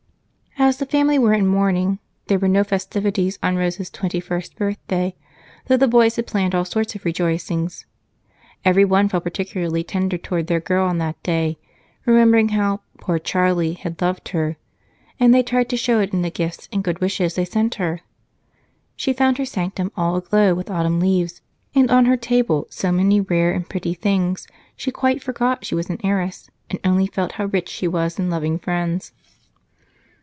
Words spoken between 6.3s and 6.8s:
all